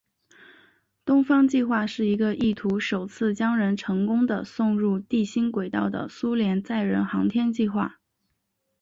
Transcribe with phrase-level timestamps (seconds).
[1.05, 7.99] 东方计划是一个意图首次将人成功地送入地心轨道的苏联载人航天计划。